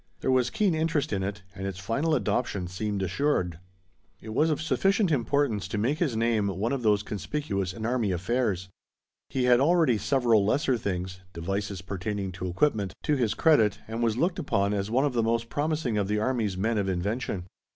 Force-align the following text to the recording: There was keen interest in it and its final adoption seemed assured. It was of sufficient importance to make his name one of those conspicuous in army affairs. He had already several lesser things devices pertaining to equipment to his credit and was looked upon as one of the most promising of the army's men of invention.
There 0.21 0.31
was 0.31 0.49
keen 0.49 0.73
interest 0.73 1.13
in 1.13 1.21
it 1.21 1.43
and 1.53 1.67
its 1.67 1.77
final 1.77 2.15
adoption 2.15 2.67
seemed 2.67 3.03
assured. 3.03 3.59
It 4.19 4.29
was 4.33 4.49
of 4.49 4.59
sufficient 4.59 5.11
importance 5.11 5.67
to 5.67 5.77
make 5.77 5.99
his 5.99 6.17
name 6.17 6.47
one 6.47 6.73
of 6.73 6.81
those 6.81 7.03
conspicuous 7.03 7.71
in 7.71 7.85
army 7.85 8.11
affairs. 8.11 8.67
He 9.29 9.43
had 9.43 9.59
already 9.59 9.99
several 9.99 10.43
lesser 10.43 10.75
things 10.75 11.21
devices 11.33 11.83
pertaining 11.83 12.31
to 12.31 12.47
equipment 12.47 12.95
to 13.03 13.15
his 13.15 13.35
credit 13.35 13.77
and 13.87 14.01
was 14.01 14.17
looked 14.17 14.39
upon 14.39 14.73
as 14.73 14.89
one 14.89 15.05
of 15.05 15.13
the 15.13 15.21
most 15.21 15.49
promising 15.49 15.99
of 15.99 16.07
the 16.07 16.17
army's 16.17 16.57
men 16.57 16.79
of 16.79 16.89
invention. 16.89 17.45